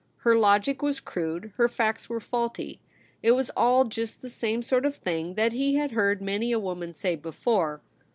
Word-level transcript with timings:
H 0.21 0.25
er 0.25 0.35
logic 0.35 0.81
was 0.81 0.99
crude, 0.99 1.53
her 1.57 1.69
facts 1.69 2.09
were 2.09 2.19
faulty. 2.19 2.79
It 3.21 3.33
was 3.33 3.51
all 3.55 3.85
just 3.85 4.23
the 4.23 4.31
same 4.31 4.63
sort 4.63 4.83
of 4.83 4.95
thing 4.95 5.35
that 5.35 5.53
he 5.53 5.75
had 5.75 5.91
heard 5.91 6.23
many 6.23 6.51
a 6.51 6.57
woman 6.59 6.95
say 6.95 7.15
before. 7.15 7.81